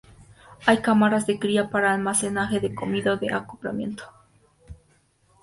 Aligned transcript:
Hay 0.65 0.81
cámaras 0.81 1.27
de 1.27 1.37
cría, 1.37 1.69
para 1.69 1.93
almacenaje 1.93 2.59
de 2.59 2.73
comida 2.73 3.13
o 3.13 3.17
de 3.17 3.31
acoplamiento. 3.31 4.03